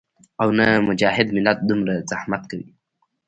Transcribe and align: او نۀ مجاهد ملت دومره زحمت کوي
او 0.41 0.47
نۀ 0.57 0.65
مجاهد 0.89 1.27
ملت 1.35 1.57
دومره 1.69 1.95
زحمت 2.11 2.43
کوي 2.51 2.69